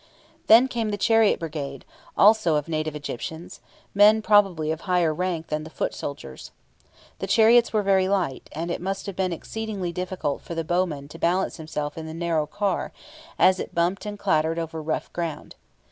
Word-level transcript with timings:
Then 0.47 0.67
came 0.67 0.89
the 0.89 0.97
chariot 0.97 1.39
brigade, 1.39 1.85
also 2.17 2.55
of 2.55 2.67
native 2.67 2.95
Egyptians, 2.95 3.61
men 3.93 4.23
probably 4.23 4.71
of 4.71 4.81
higher 4.81 5.13
rank 5.13 5.49
than 5.49 5.63
the 5.63 5.69
foot 5.69 5.93
soldiers. 5.93 6.49
The 7.19 7.27
chariots 7.27 7.71
were 7.71 7.83
very 7.83 8.07
light, 8.07 8.49
and 8.53 8.71
it 8.71 8.81
must 8.81 9.05
have 9.05 9.15
been 9.15 9.31
exceedingly 9.31 9.91
difficult 9.91 10.41
for 10.41 10.55
the 10.55 10.63
bowman 10.63 11.07
to 11.09 11.19
balance 11.19 11.57
himself 11.57 11.99
in 11.99 12.07
the 12.07 12.15
narrow 12.15 12.47
car, 12.47 12.91
as 13.37 13.59
it 13.59 13.75
bumped 13.75 14.07
and 14.07 14.17
clattered 14.17 14.57
over 14.57 14.81
rough 14.81 15.13
ground. 15.13 15.53